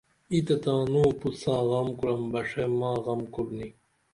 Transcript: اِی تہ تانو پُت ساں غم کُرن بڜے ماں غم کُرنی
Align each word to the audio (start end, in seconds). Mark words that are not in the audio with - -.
اِی 0.31 0.39
تہ 0.45 0.55
تانو 0.63 1.03
پُت 1.19 1.33
ساں 1.41 1.61
غم 1.69 1.87
کُرن 1.99 2.21
بڜے 2.31 2.63
ماں 2.79 2.97
غم 3.05 3.21
کُرنی 3.33 3.67